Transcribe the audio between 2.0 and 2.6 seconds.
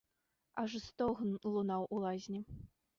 лазні.